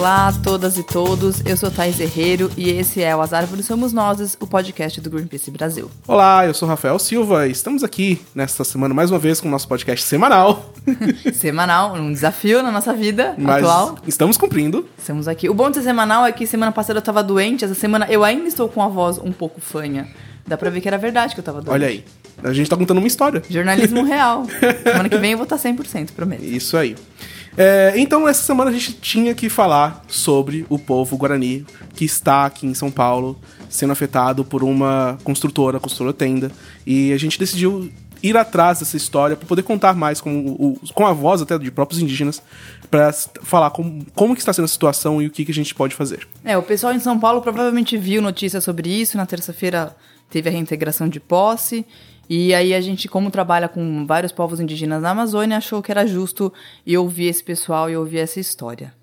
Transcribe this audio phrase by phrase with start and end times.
[0.00, 3.66] Olá a todas e todos, eu sou Thais Herreiro e esse é o As Árvores
[3.66, 5.90] Somos Nós, o podcast do Greenpeace Brasil.
[6.08, 9.50] Olá, eu sou Rafael Silva e estamos aqui nesta semana mais uma vez com o
[9.50, 10.72] nosso podcast semanal.
[11.34, 13.98] semanal, um desafio na nossa vida Mas atual.
[14.06, 14.88] Estamos cumprindo.
[14.96, 15.50] Estamos aqui.
[15.50, 18.24] O bom de ser semanal é que semana passada eu tava doente, essa semana eu
[18.24, 20.08] ainda estou com a voz um pouco fanha.
[20.46, 21.74] Dá pra ver que era verdade que eu tava doente.
[21.74, 22.06] Olha aí,
[22.42, 23.42] a gente tá contando uma história.
[23.50, 24.46] Jornalismo real.
[24.82, 26.42] semana que vem eu vou estar 100%, prometo.
[26.42, 26.96] Isso aí.
[27.56, 32.46] É, então, essa semana a gente tinha que falar sobre o povo guarani que está
[32.46, 36.50] aqui em São Paulo sendo afetado por uma construtora, a construtora Tenda.
[36.86, 37.90] E a gente decidiu
[38.22, 41.70] ir atrás dessa história para poder contar mais com, o, com a voz até de
[41.70, 42.42] próprios indígenas
[42.90, 45.74] para falar com, como que está sendo a situação e o que, que a gente
[45.74, 46.26] pode fazer.
[46.44, 49.16] É, o pessoal em São Paulo provavelmente viu notícias sobre isso.
[49.16, 49.96] Na terça-feira
[50.28, 51.86] teve a reintegração de posse.
[52.32, 56.06] E aí a gente, como trabalha com vários povos indígenas na Amazônia, achou que era
[56.06, 56.52] justo
[56.86, 58.94] e ouvir esse pessoal e ouvir essa história.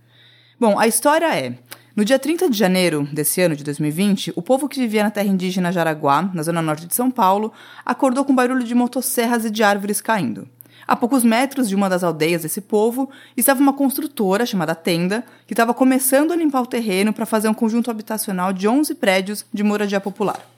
[0.58, 1.58] Bom, a história é:
[1.94, 5.28] no dia 30 de janeiro desse ano de 2020, o povo que vivia na terra
[5.28, 7.52] indígena Jaraguá, na zona norte de São Paulo,
[7.86, 10.48] acordou com barulho de motosserras e de árvores caindo.
[10.88, 15.52] A poucos metros de uma das aldeias desse povo estava uma construtora chamada Tenda, que
[15.52, 19.64] estava começando a limpar o terreno para fazer um conjunto habitacional de 11 prédios de
[19.64, 20.57] moradia popular.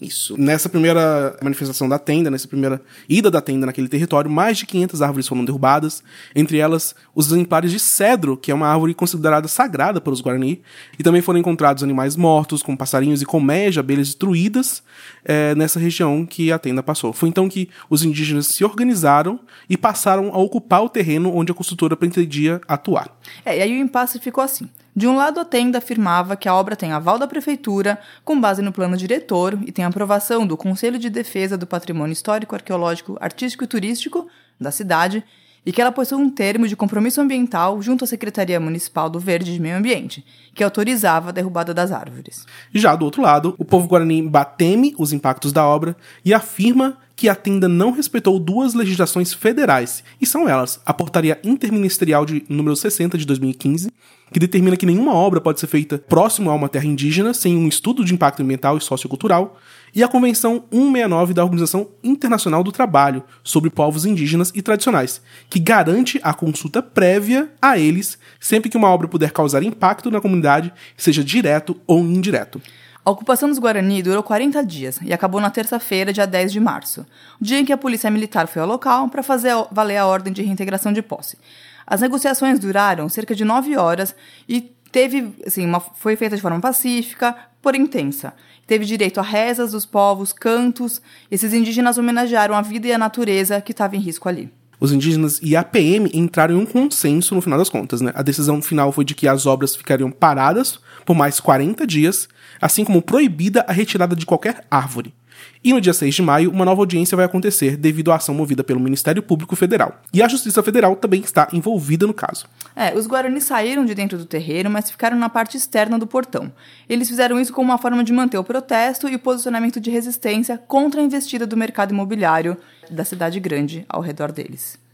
[0.00, 0.38] Isso.
[0.38, 5.00] Nessa primeira manifestação da tenda, nessa primeira ida da tenda naquele território, mais de 500
[5.00, 6.02] árvores foram derrubadas,
[6.34, 10.60] entre elas os exemplares de cedro, que é uma árvore considerada sagrada para os Guarani,
[10.98, 14.82] e também foram encontrados animais mortos, como passarinhos e colmeias de abelhas destruídas
[15.24, 17.14] é, nessa região que a tenda passou.
[17.14, 21.54] Foi então que os indígenas se organizaram e passaram a ocupar o terreno onde a
[21.54, 23.18] construtora pretendia atuar.
[23.46, 24.68] É, e aí o impasse ficou assim.
[24.96, 28.62] De um lado, a tenda afirmava que a obra tem aval da prefeitura, com base
[28.62, 33.64] no plano diretor, e tem aprovação do Conselho de Defesa do Patrimônio Histórico, Arqueológico, Artístico
[33.64, 34.26] e Turístico
[34.58, 35.22] da cidade,
[35.66, 39.52] e que ela possui um termo de compromisso ambiental junto à Secretaria Municipal do Verde
[39.52, 40.24] de Meio Ambiente,
[40.54, 42.46] que autorizava a derrubada das árvores.
[42.72, 47.30] Já do outro lado, o povo guarani bateme os impactos da obra e afirma que
[47.30, 52.76] a tenda não respeitou duas legislações federais, e são elas a Portaria Interministerial de número
[52.76, 53.90] 60 de 2015,
[54.30, 57.68] que determina que nenhuma obra pode ser feita próximo a uma terra indígena sem um
[57.68, 59.58] estudo de impacto ambiental e sociocultural,
[59.94, 65.58] e a Convenção 169 da Organização Internacional do Trabalho sobre povos indígenas e tradicionais, que
[65.58, 70.70] garante a consulta prévia a eles sempre que uma obra puder causar impacto na comunidade,
[70.98, 72.60] seja direto ou indireto.
[73.06, 77.06] A ocupação dos Guarani durou 40 dias e acabou na terça-feira, dia 10 de março,
[77.40, 80.32] o dia em que a polícia militar foi ao local para fazer valer a ordem
[80.32, 81.38] de reintegração de posse.
[81.86, 84.12] As negociações duraram cerca de nove horas
[84.48, 88.34] e teve, assim, uma, foi feita de forma pacífica, porém intensa.
[88.66, 91.00] Teve direito a rezas dos povos, cantos.
[91.30, 95.40] Esses indígenas homenagearam a vida e a natureza que estava em risco ali os indígenas
[95.42, 98.00] e a PM entraram em um consenso no final das contas.
[98.00, 98.12] Né?
[98.14, 102.28] A decisão final foi de que as obras ficariam paradas por mais 40 dias,
[102.60, 105.14] assim como proibida a retirada de qualquer árvore.
[105.62, 108.62] E no dia 6 de maio, uma nova audiência vai acontecer devido à ação movida
[108.62, 110.00] pelo Ministério Público Federal.
[110.12, 112.46] E a Justiça Federal também está envolvida no caso.
[112.74, 116.52] É, os Guarani saíram de dentro do terreno, mas ficaram na parte externa do portão.
[116.88, 120.58] Eles fizeram isso como uma forma de manter o protesto e o posicionamento de resistência
[120.58, 122.56] contra a investida do mercado imobiliário
[122.90, 124.85] da cidade grande ao redor deles.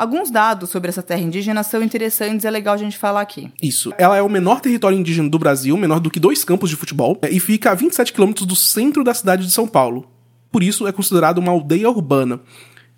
[0.00, 3.52] Alguns dados sobre essa terra indígena são interessantes e é legal a gente falar aqui.
[3.62, 3.92] Isso.
[3.98, 7.18] Ela é o menor território indígena do Brasil, menor do que dois campos de futebol,
[7.20, 10.10] é, e fica a 27 quilômetros do centro da cidade de São Paulo.
[10.50, 12.40] Por isso é considerado uma aldeia urbana.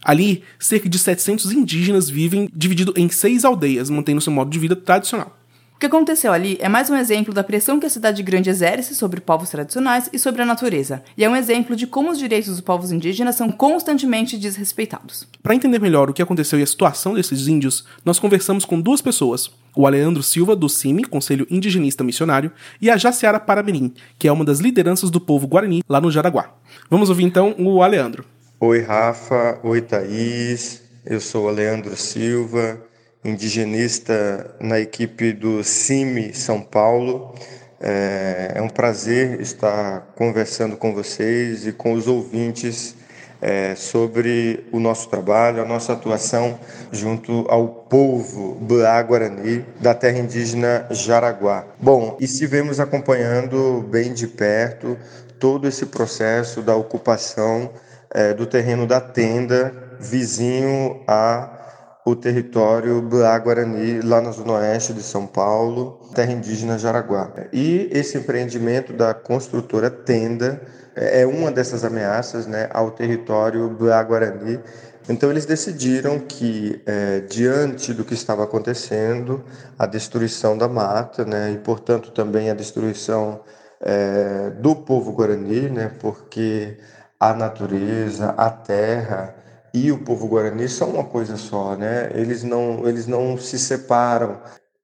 [0.05, 4.77] Ali, cerca de 700 indígenas vivem dividido em seis aldeias, mantendo seu modo de vida
[4.77, 5.42] tradicional
[5.83, 9.21] que aconteceu ali é mais um exemplo da pressão que a cidade grande exerce sobre
[9.21, 12.61] povos tradicionais e sobre a natureza, e é um exemplo de como os direitos dos
[12.61, 15.27] povos indígenas são constantemente desrespeitados.
[15.43, 19.03] Para entender melhor o que aconteceu e a situação desses índios, nós conversamos com duas
[19.03, 24.33] pessoas, o Aleandro Silva, do CIMI, Conselho Indigenista Missionário, e a Jaciara Paramirim, que é
[24.33, 26.55] uma das lideranças do povo guarani lá no Jaraguá.
[26.89, 28.25] Vamos ouvir então o Aleandro.
[28.61, 29.59] Oi, Rafa.
[29.65, 30.81] Oi, Thaís.
[31.05, 32.81] Eu sou o Aleandro Silva,
[33.25, 37.35] indigenista na equipe do CIMI São Paulo.
[37.81, 42.97] É, é um prazer estar conversando com vocês e com os ouvintes
[43.41, 46.59] é, sobre o nosso trabalho, a nossa atuação
[46.93, 51.67] junto ao povo Blá-Guarani da terra indígena Jaraguá.
[51.81, 54.97] Bom, estivemos acompanhando bem de perto
[55.41, 57.71] todo esse processo da ocupação
[58.15, 61.52] é, do terreno da tenda vizinho a
[62.05, 67.33] o território Blá-Guarani, lá na zona oeste de São Paulo, terra indígena Jaraguá.
[67.53, 70.61] E esse empreendimento da construtora Tenda
[70.97, 74.59] é uma dessas ameaças né, ao território Blá-Guarani.
[75.09, 79.45] Então eles decidiram que, é, diante do que estava acontecendo,
[79.79, 83.41] a destruição da mata, né, e portanto também a destruição
[83.81, 86.79] é, do povo guarani, né, porque
[87.19, 89.42] a natureza, a terra
[89.75, 92.11] e o povo guarani são uma coisa só, né?
[92.15, 94.41] Eles não, eles não se separam.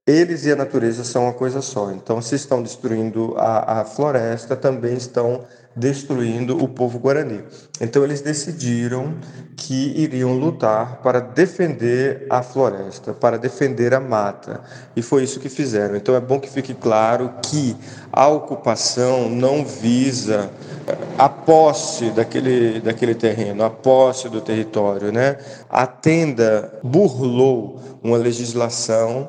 [0.06, 1.92] Eles e a natureza são uma coisa só.
[1.92, 5.44] Então, se estão destruindo a, a floresta, também estão
[5.78, 7.42] destruindo o povo guarani.
[7.80, 9.14] Então eles decidiram
[9.56, 14.60] que iriam lutar para defender a floresta, para defender a mata.
[14.94, 15.96] E foi isso que fizeram.
[15.96, 17.76] Então é bom que fique claro que
[18.12, 20.50] a ocupação não visa
[20.86, 25.12] eh, a posse daquele, daquele terreno, a posse do território.
[25.12, 25.36] Né?
[25.68, 29.28] A tenda burlou uma legislação,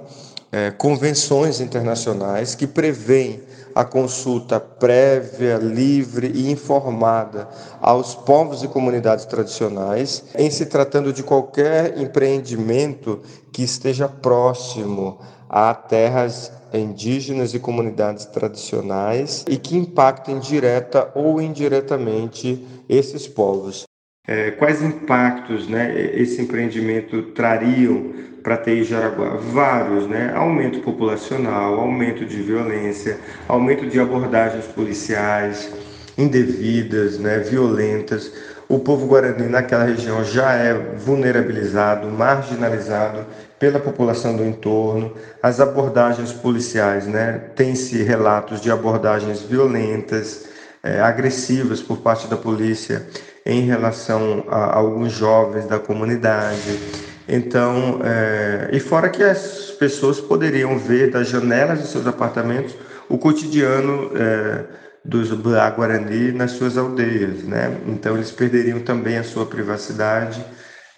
[0.51, 3.41] é, convenções internacionais que prevêem
[3.79, 7.47] a consulta prévia, livre e informada
[7.79, 13.21] aos povos e comunidades tradicionais, em se tratando de qualquer empreendimento
[13.53, 22.67] que esteja próximo a terras indígenas e comunidades tradicionais e que impactem direta ou indiretamente
[22.89, 23.88] esses povos.
[24.31, 29.37] É, quais impactos né, esse empreendimento trariam para TI Jaraguá?
[29.37, 30.31] Vários, né?
[30.35, 33.17] Aumento populacional, aumento de violência,
[33.47, 35.73] aumento de abordagens policiais
[36.15, 38.31] indevidas, né, violentas.
[38.67, 43.25] O povo guarani naquela região já é vulnerabilizado, marginalizado
[43.57, 45.11] pela população do entorno.
[45.41, 50.47] As abordagens policiais, né, tem-se relatos de abordagens violentas,
[50.83, 53.07] é, agressivas por parte da polícia
[53.49, 56.79] em relação a alguns jovens da comunidade.
[57.27, 62.75] Então, é, e fora que as pessoas poderiam ver das janelas de seus apartamentos
[63.09, 64.65] o cotidiano é,
[65.03, 67.75] dos Guarani nas suas aldeias, né?
[67.87, 70.45] Então eles perderiam também a sua privacidade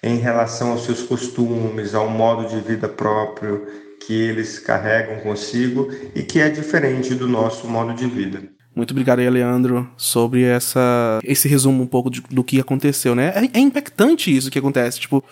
[0.03, 3.65] em relação aos seus costumes, ao modo de vida próprio
[4.05, 8.41] que eles carregam consigo e que é diferente do nosso modo de vida.
[8.75, 13.33] Muito obrigado aí, Leandro, sobre essa, esse resumo um pouco de, do que aconteceu, né?
[13.35, 15.23] É, é impactante isso que acontece, tipo,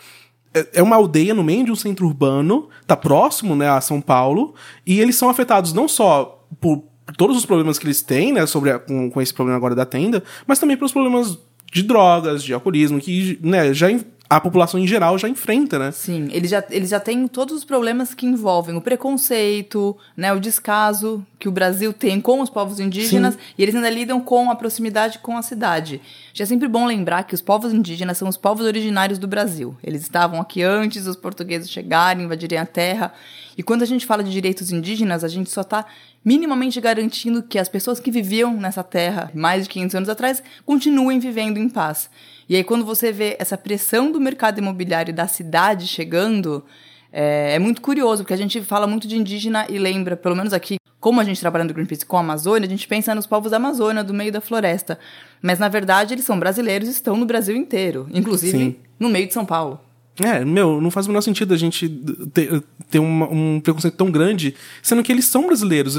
[0.54, 4.02] é, é uma aldeia no meio de um centro urbano, tá próximo, né, a São
[4.02, 4.54] Paulo,
[4.86, 6.84] e eles são afetados não só por
[7.18, 9.86] todos os problemas que eles têm, né, sobre a, com, com esse problema agora da
[9.86, 11.38] tenda, mas também pelos problemas
[11.72, 13.90] de drogas, de alcoolismo, que né, já
[14.30, 15.92] a população em geral já enfrenta, né?
[15.92, 20.40] Sim, eles já, eles já têm todos os problemas que envolvem o preconceito, né, o
[20.40, 23.40] descaso que o Brasil tem com os povos indígenas, Sim.
[23.58, 26.00] e eles ainda lidam com a proximidade com a cidade.
[26.32, 29.76] Já é sempre bom lembrar que os povos indígenas são os povos originários do Brasil.
[29.84, 33.12] Eles estavam aqui antes dos portugueses chegarem, invadirem a terra.
[33.58, 35.86] E quando a gente fala de direitos indígenas, a gente só está
[36.24, 41.20] minimamente garantindo que as pessoas que viviam nessa terra mais de 500 anos atrás continuem
[41.20, 42.10] vivendo em paz.
[42.48, 46.66] E aí, quando você vê essa pressão do mercado imobiliário da cidade chegando,
[47.12, 50.54] é, é, muito curioso, porque a gente fala muito de indígena e lembra, pelo menos
[50.54, 53.52] aqui, como a gente trabalha no Greenpeace com a Amazônia, a gente pensa nos povos
[53.52, 55.00] da Amazônia, do meio da floresta.
[55.42, 58.76] Mas, na verdade, eles são brasileiros e estão no Brasil inteiro, inclusive Sim.
[59.00, 59.80] no meio de São Paulo.
[60.22, 61.88] É, meu, não faz o menor sentido a gente
[62.34, 65.98] ter, ter uma, um preconceito tão grande, sendo que eles são brasileiros.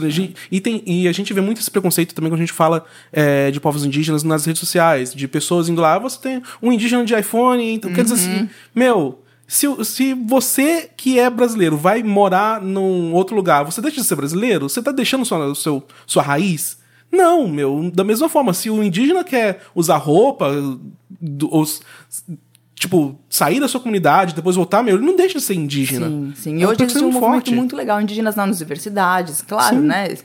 [0.50, 3.50] E, tem, e a gente vê muito esse preconceito também quando a gente fala é,
[3.50, 7.04] de povos indígenas nas redes sociais, de pessoas indo lá, ah, você tem um indígena
[7.04, 7.96] de iPhone, então uhum.
[7.96, 8.48] quer dizer assim, uhum.
[8.74, 14.06] meu, se, se você que é brasileiro vai morar num outro lugar, você deixa de
[14.06, 14.68] ser brasileiro?
[14.68, 16.78] Você tá deixando sua, seu, sua raiz?
[17.10, 17.90] Não, meu.
[17.92, 20.52] Da mesma forma, se o indígena quer usar roupa,
[21.50, 21.82] os,
[22.80, 26.08] tipo, sair da sua comunidade, depois voltar, meu, ele não deixa de ser indígena.
[26.08, 26.56] Sim, sim.
[26.56, 27.54] E é hoje existe um movimento forte.
[27.54, 29.86] muito legal, indígenas nas universidades, claro, sim.
[29.86, 30.16] né?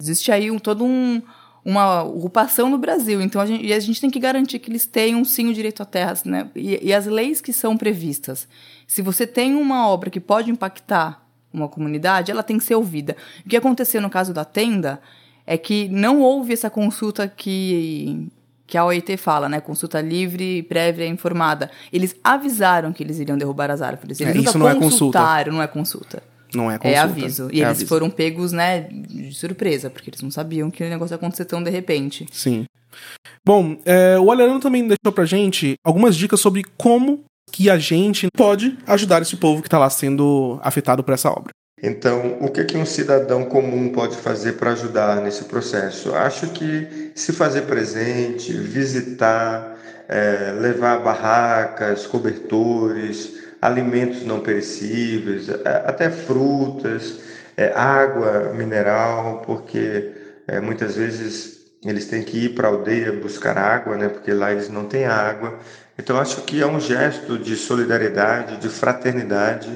[0.00, 1.20] Existe aí um, todo um
[1.64, 3.20] uma ocupação no Brasil.
[3.20, 5.82] Então a gente, e a gente tem que garantir que eles tenham sim o direito
[5.82, 6.48] à terra, né?
[6.54, 8.46] E, e, as leis que são previstas.
[8.86, 13.16] Se você tem uma obra que pode impactar uma comunidade, ela tem que ser ouvida.
[13.44, 15.00] O que aconteceu no caso da tenda
[15.46, 18.28] é que não houve essa consulta que
[18.66, 19.60] que a OIT fala, né?
[19.60, 21.70] Consulta livre, prévia, informada.
[21.92, 24.20] Eles avisaram que eles iriam derrubar as árvores.
[24.20, 25.18] Eles é, isso não é consulta.
[25.50, 26.22] não é consulta.
[26.54, 26.88] Não é consulta.
[26.88, 27.48] É aviso.
[27.52, 27.86] E é eles aviso.
[27.86, 31.62] foram pegos, né, de surpresa, porque eles não sabiam que o negócio ia acontecer tão
[31.62, 32.26] de repente.
[32.32, 32.64] Sim.
[33.44, 38.28] Bom, é, o Aleriano também deixou pra gente algumas dicas sobre como que a gente
[38.36, 41.52] pode ajudar esse povo que está lá sendo afetado por essa obra.
[41.82, 46.14] Então, o que, que um cidadão comum pode fazer para ajudar nesse processo?
[46.14, 49.76] Acho que se fazer presente, visitar,
[50.08, 57.20] é, levar barracas, cobertores, alimentos não perecíveis, é, até frutas,
[57.56, 60.12] é, água mineral, porque
[60.46, 64.52] é, muitas vezes eles têm que ir para a aldeia buscar água, né, porque lá
[64.52, 65.58] eles não têm água.
[65.98, 69.70] Então, acho que é um gesto de solidariedade, de fraternidade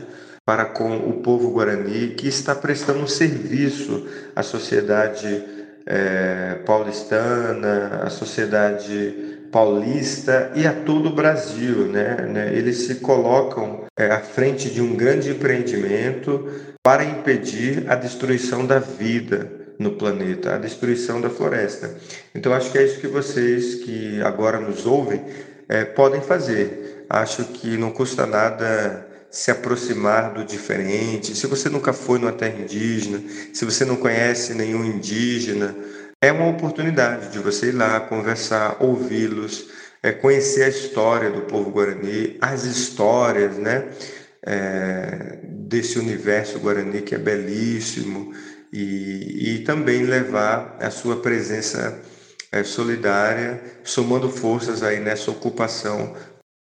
[0.48, 5.44] para com o povo guarani que está prestando um serviço à sociedade
[5.84, 11.86] é, paulistana, à sociedade paulista e a todo o Brasil.
[11.88, 12.26] Né?
[12.32, 12.54] né?
[12.54, 16.48] Eles se colocam é, à frente de um grande empreendimento
[16.82, 21.94] para impedir a destruição da vida no planeta, a destruição da floresta.
[22.34, 25.22] Então, acho que é isso que vocês que agora nos ouvem
[25.68, 27.04] é, podem fazer.
[27.10, 31.36] Acho que não custa nada se aproximar do diferente.
[31.36, 35.76] Se você nunca foi numa terra indígena, se você não conhece nenhum indígena,
[36.20, 39.68] é uma oportunidade de você ir lá conversar, ouvi-los,
[40.02, 43.88] é, conhecer a história do povo guarani, as histórias, né?
[44.44, 48.32] É, desse universo guarani que é belíssimo
[48.72, 52.00] e, e também levar a sua presença
[52.50, 56.14] é, solidária, somando forças aí nessa ocupação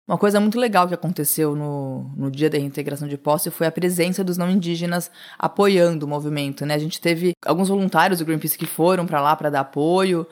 [0.08, 3.72] uma coisa muito legal que aconteceu no, no dia da reintegração de posse foi a
[3.72, 6.76] presença dos não indígenas apoiando o movimento, né?
[6.76, 10.28] A gente teve alguns voluntários do Greenpeace que foram para lá para dar apoio.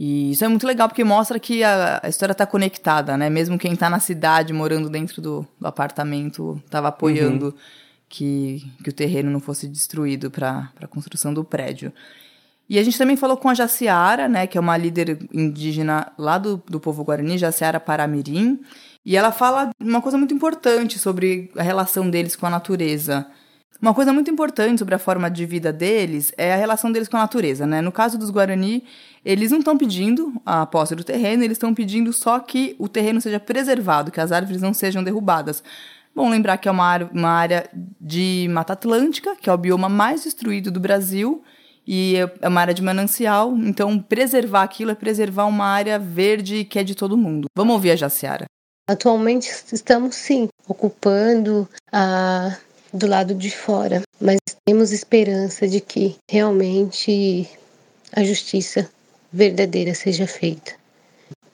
[0.00, 3.28] E isso é muito legal porque mostra que a, a história está conectada, né?
[3.28, 7.54] Mesmo quem está na cidade, morando dentro do, do apartamento, estava apoiando uhum.
[8.08, 11.92] que, que o terreno não fosse destruído para a construção do prédio.
[12.68, 14.46] E a gente também falou com a Jaciara, né?
[14.46, 18.60] Que é uma líder indígena lá do, do povo Guarani, Jaciara Paramirim.
[19.04, 23.26] E ela fala uma coisa muito importante sobre a relação deles com a natureza.
[23.80, 27.16] Uma coisa muito importante sobre a forma de vida deles é a relação deles com
[27.16, 27.80] a natureza, né?
[27.80, 28.84] No caso dos Guarani,
[29.24, 33.20] eles não estão pedindo a posse do terreno, eles estão pedindo só que o terreno
[33.20, 35.62] seja preservado, que as árvores não sejam derrubadas.
[36.14, 37.70] Bom lembrar que é uma, uma área
[38.00, 41.44] de Mata Atlântica, que é o bioma mais destruído do Brasil,
[41.90, 46.78] e é uma área de manancial, então preservar aquilo é preservar uma área verde que
[46.78, 47.46] é de todo mundo.
[47.56, 48.44] Vamos ouvir a Jaciara.
[48.86, 52.54] Atualmente estamos sim ocupando a
[52.92, 57.48] do lado de fora, mas temos esperança de que realmente
[58.12, 58.88] a justiça
[59.32, 60.72] verdadeira seja feita.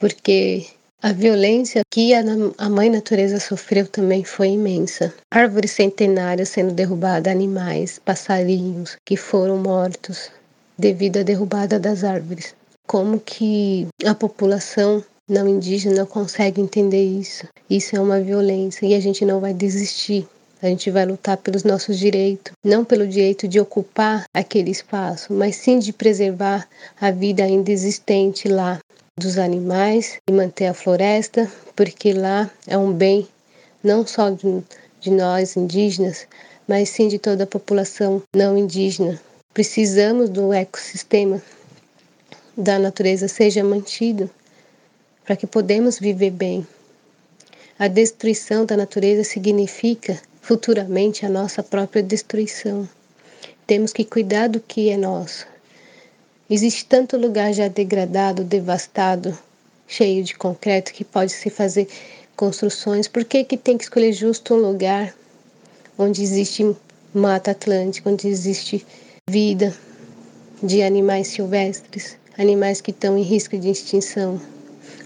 [0.00, 0.66] Porque
[1.04, 5.12] a violência que a mãe natureza sofreu também foi imensa.
[5.30, 10.30] Árvores centenárias sendo derrubadas, animais, passarinhos que foram mortos
[10.78, 12.54] devido à derrubada das árvores.
[12.86, 17.46] Como que a população não indígena consegue entender isso.
[17.68, 20.26] Isso é uma violência e a gente não vai desistir.
[20.62, 25.56] A gente vai lutar pelos nossos direitos, não pelo direito de ocupar aquele espaço, mas
[25.56, 26.66] sim de preservar
[26.98, 28.80] a vida ainda existente lá
[29.16, 33.28] dos animais e manter a floresta, porque lá é um bem
[33.82, 34.62] não só de,
[35.00, 36.26] de nós indígenas,
[36.66, 39.20] mas sim de toda a população não indígena.
[39.52, 41.40] Precisamos do ecossistema
[42.56, 44.28] da natureza seja mantido
[45.24, 46.66] para que podemos viver bem.
[47.78, 52.88] A destruição da natureza significa futuramente a nossa própria destruição.
[53.66, 55.53] Temos que cuidar do que é nosso.
[56.54, 59.36] Existe tanto lugar já degradado, devastado,
[59.88, 61.88] cheio de concreto que pode se fazer
[62.36, 63.08] construções.
[63.08, 65.12] Por que, que tem que escolher justo um lugar
[65.98, 66.76] onde existe
[67.12, 68.86] mata atlântica, onde existe
[69.28, 69.74] vida
[70.62, 74.40] de animais silvestres, animais que estão em risco de extinção?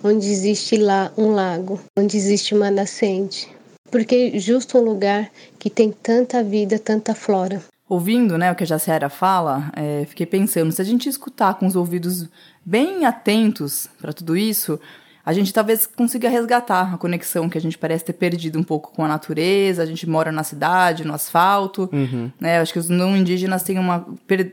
[0.04, 3.48] onde existe lá um lago, onde existe uma nascente.
[3.90, 7.62] Porque justo um lugar que tem tanta vida, tanta flora.
[7.88, 11.66] Ouvindo né, o que a Jaciara fala, é, fiquei pensando, se a gente escutar com
[11.66, 12.28] os ouvidos
[12.64, 14.78] bem atentos para tudo isso,
[15.24, 18.92] a gente talvez consiga resgatar a conexão que a gente parece ter perdido um pouco
[18.92, 22.30] com a natureza, a gente mora na cidade, no asfalto, uhum.
[22.40, 22.58] né?
[22.60, 24.06] Acho que os não indígenas têm uma...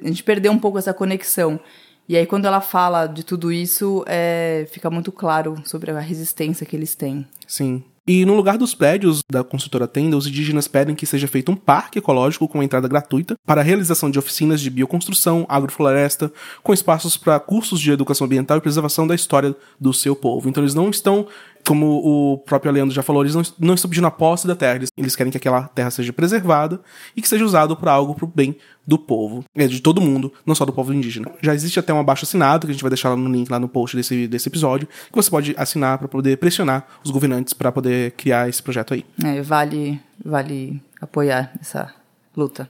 [0.04, 1.60] A gente perdeu um pouco essa conexão.
[2.08, 6.66] E aí, quando ela fala de tudo isso, é, fica muito claro sobre a resistência
[6.66, 7.26] que eles têm.
[7.48, 7.84] Sim.
[8.08, 11.56] E no lugar dos prédios da construtora Tenda, os indígenas pedem que seja feito um
[11.56, 16.32] parque ecológico com entrada gratuita para a realização de oficinas de bioconstrução, agrofloresta,
[16.62, 20.48] com espaços para cursos de educação ambiental e preservação da história do seu povo.
[20.48, 21.28] Então eles não estão
[21.68, 24.76] como o próprio Leandro já falou, eles não, não estão pedindo a posse da terra,
[24.76, 26.80] eles, eles querem que aquela terra seja preservada
[27.16, 28.56] e que seja usado para algo pro bem
[28.86, 31.32] do povo, é, de todo mundo, não só do povo indígena.
[31.42, 33.68] Já existe até um abaixo assinado, que a gente vai deixar no link lá no
[33.68, 38.12] post desse, desse episódio, que você pode assinar para poder pressionar os governantes para poder
[38.12, 39.06] criar esse projeto aí.
[39.24, 41.92] É, vale, vale apoiar essa
[42.36, 42.68] luta.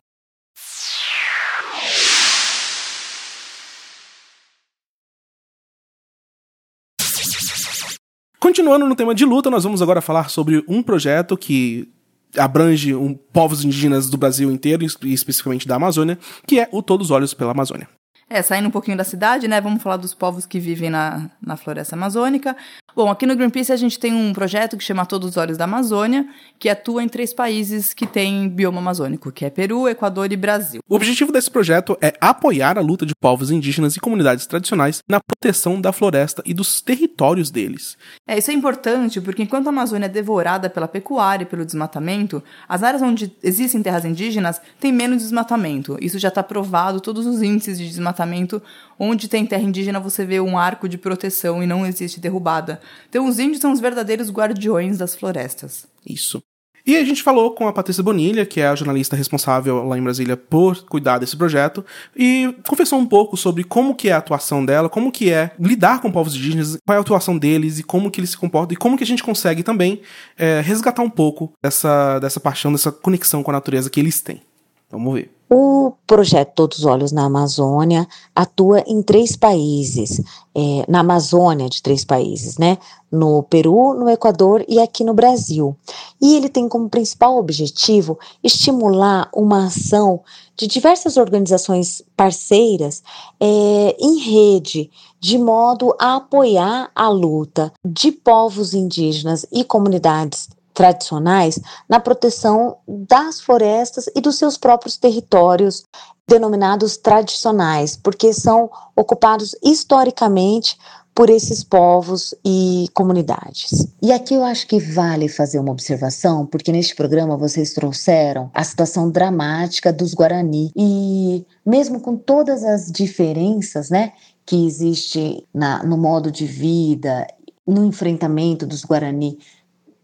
[8.56, 11.92] Continuando no tema de luta, nós vamos agora falar sobre um projeto que
[12.38, 17.12] abrange um, povos indígenas do Brasil inteiro, e especificamente da Amazônia, que é o Todos
[17.12, 17.90] Olhos pela Amazônia.
[18.30, 19.60] É, saindo um pouquinho da cidade, né?
[19.60, 22.56] Vamos falar dos povos que vivem na, na floresta amazônica.
[22.96, 25.66] Bom, aqui no Greenpeace a gente tem um projeto que chama Todos os Olhos da
[25.66, 26.25] Amazônia,
[26.58, 30.80] que atua em três países que têm bioma amazônico, que é Peru, Equador e Brasil.
[30.88, 35.20] O objetivo desse projeto é apoiar a luta de povos indígenas e comunidades tradicionais na
[35.20, 37.98] proteção da floresta e dos territórios deles.
[38.25, 42.42] É, isso é importante porque enquanto a Amazônia é devorada pela pecuária e pelo desmatamento,
[42.66, 45.98] as áreas onde existem terras indígenas têm menos desmatamento.
[46.00, 48.62] Isso já está provado, todos os índices de desmatamento,
[48.98, 52.80] onde tem terra indígena você vê um arco de proteção e não existe derrubada.
[53.10, 55.88] Então os índios são os verdadeiros guardiões das florestas.
[56.06, 56.42] Isso.
[56.86, 60.04] E a gente falou com a Patrícia Bonilha, que é a jornalista responsável lá em
[60.04, 61.84] Brasília por cuidar desse projeto,
[62.15, 66.00] e conversou um pouco sobre como que é a atuação dela, como que é lidar
[66.00, 68.77] com povos indígenas, qual é a atuação deles e como que eles se comportam e
[68.77, 70.01] como que a gente consegue também
[70.38, 74.44] é, resgatar um pouco dessa, dessa paixão, dessa conexão com a natureza que eles têm.
[74.92, 75.35] Vamos ver.
[75.48, 80.20] O projeto Todos os Olhos na Amazônia atua em três países,
[80.56, 82.80] é, na Amazônia de três países, né?
[83.12, 85.75] No Peru, no Equador e aqui no Brasil.
[86.20, 90.22] E ele tem como principal objetivo estimular uma ação
[90.58, 93.04] de diversas organizações parceiras
[93.40, 101.60] é, em rede, de modo a apoiar a luta de povos indígenas e comunidades tradicionais
[101.89, 105.86] na proteção das florestas e dos seus próprios territórios
[106.27, 110.77] denominados tradicionais, porque são ocupados historicamente
[111.13, 113.88] por esses povos e comunidades.
[114.01, 118.63] E aqui eu acho que vale fazer uma observação, porque neste programa vocês trouxeram a
[118.65, 124.12] situação dramática dos Guarani e mesmo com todas as diferenças, né,
[124.46, 127.25] que existe na, no modo de vida,
[127.66, 129.40] no enfrentamento dos Guarani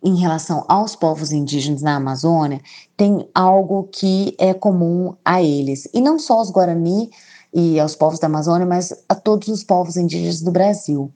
[0.03, 2.61] em relação aos povos indígenas na Amazônia
[2.97, 7.09] tem algo que é comum a eles, e não só aos Guarani
[7.53, 11.11] e aos povos da Amazônia, mas a todos os povos indígenas do Brasil,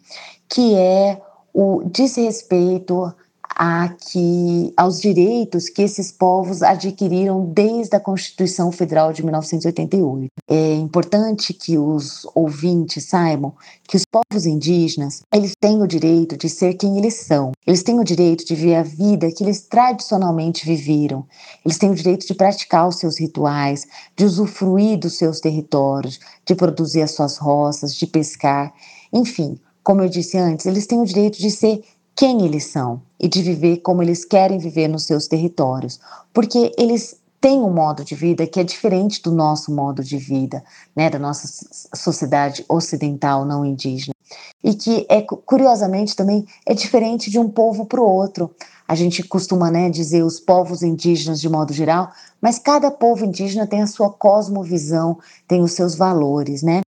[0.50, 1.22] que é
[1.54, 3.14] o desrespeito
[3.56, 10.28] a que, aos direitos que esses povos adquiriram desde a Constituição Federal de 1988.
[10.50, 13.54] É importante que os ouvintes saibam
[13.88, 17.52] que os povos indígenas, eles têm o direito de ser quem eles são.
[17.66, 21.26] Eles têm o direito de viver a vida que eles tradicionalmente viveram.
[21.64, 23.88] Eles têm o direito de praticar os seus rituais,
[24.18, 28.74] de usufruir dos seus territórios, de produzir as suas roças, de pescar,
[29.14, 31.84] enfim, como eu disse antes, eles têm o direito de ser
[32.16, 36.00] quem eles são e de viver como eles querem viver nos seus territórios,
[36.34, 40.64] porque eles têm um modo de vida que é diferente do nosso modo de vida,
[40.96, 41.48] né, da nossa
[41.94, 44.16] sociedade ocidental não indígena,
[44.64, 48.50] e que é curiosamente também é diferente de um povo para o outro.
[48.88, 52.10] A gente costuma né, dizer os povos indígenas de modo geral,
[52.42, 56.82] mas cada povo indígena tem a sua cosmovisão, tem os seus valores, né?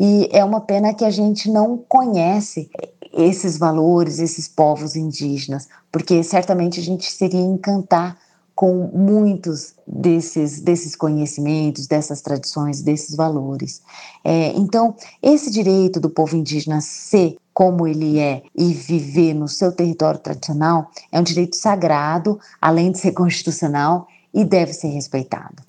[0.00, 2.68] E é uma pena que a gente não conhece
[3.16, 8.18] esses valores, esses povos indígenas, porque certamente a gente seria encantar
[8.54, 13.82] com muitos desses, desses conhecimentos, dessas tradições, desses valores.
[14.22, 19.72] É, então, esse direito do povo indígena ser como ele é e viver no seu
[19.72, 25.63] território tradicional é um direito sagrado, além de ser constitucional, e deve ser respeitado.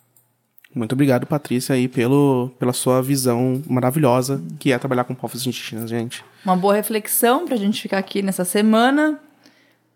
[0.75, 5.89] Muito obrigado, Patrícia, aí, pelo, pela sua visão maravilhosa que é trabalhar com povos indígenas,
[5.89, 6.21] gente.
[6.43, 9.17] Uma boa reflexão pra gente ficar aqui nessa semana.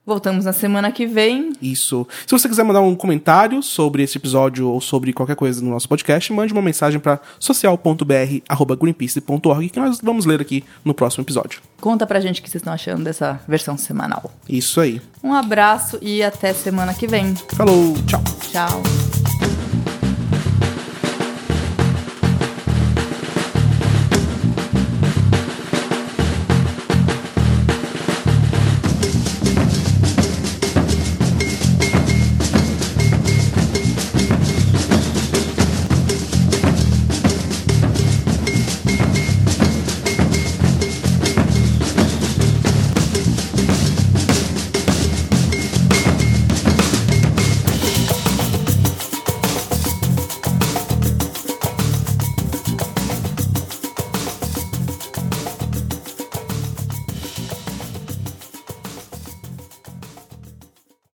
[0.06, 1.54] Voltamos na semana que vem.
[1.62, 2.08] Isso.
[2.26, 5.88] Se você quiser mandar um comentário sobre esse episódio ou sobre qualquer coisa no nosso
[5.88, 11.62] podcast, mande uma mensagem para social.br@greenpeace.org que nós vamos ler aqui no próximo episódio.
[11.80, 14.32] Conta pra gente o que vocês estão achando dessa versão semanal.
[14.48, 15.00] Isso aí.
[15.24, 17.36] Um abraço e até semana que vem.
[17.56, 18.24] Falou, tchau.
[18.52, 18.82] Tchau.